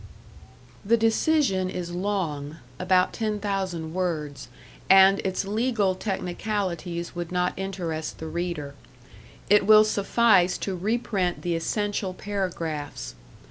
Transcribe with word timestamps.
The 0.83 0.97
decision 0.97 1.69
is 1.69 1.91
long 1.93 2.57
about 2.79 3.13
ten 3.13 3.39
thousand 3.39 3.93
words, 3.93 4.47
and 4.89 5.19
its 5.19 5.45
legal 5.45 5.93
technicalities 5.93 7.13
would 7.13 7.31
not 7.31 7.53
interest 7.55 8.17
the 8.17 8.25
reader. 8.25 8.73
It 9.47 9.67
will 9.67 9.83
suffice 9.83 10.57
to 10.57 10.75
reprint 10.75 11.43
the 11.43 11.53
essential 11.55 12.15
paragraphs. 12.15 13.13